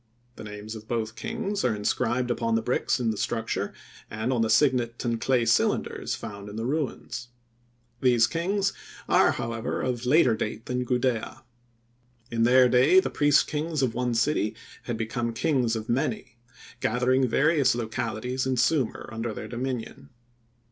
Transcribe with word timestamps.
The 0.35 0.43
names 0.43 0.73
of 0.73 0.87
both 0.87 1.15
kings 1.15 1.63
are 1.63 1.75
inscribed 1.75 2.31
upon 2.31 2.55
the 2.55 2.63
bricks 2.63 2.99
in 2.99 3.11
the 3.11 3.17
structure, 3.17 3.71
and 4.09 4.33
on 4.33 4.41
the 4.41 4.49
signet 4.49 5.05
and 5.05 5.21
clay 5.21 5.45
cylinders 5.45 6.15
found 6.15 6.49
in 6.49 6.55
the 6.55 6.65
ruins. 6.65 7.27
These 8.01 8.25
kings, 8.25 8.73
are, 9.07 9.33
however, 9.33 9.79
of 9.79 10.07
later 10.07 10.35
date 10.35 10.65
than 10.65 10.85
Gudea. 10.85 11.43
In 12.31 12.41
their 12.41 12.67
day 12.67 12.99
the 12.99 13.11
priest 13.11 13.45
kings 13.45 13.83
of 13.83 13.93
one 13.93 14.15
city 14.15 14.55
had 14.85 14.97
become 14.97 15.33
kings 15.33 15.75
of 15.75 15.87
many, 15.87 16.35
gathering 16.79 17.27
various 17.27 17.75
localities 17.75 18.47
in 18.47 18.55
Sumir 18.57 19.07
under 19.13 19.35
their 19.35 19.47
dominion. 19.47 20.09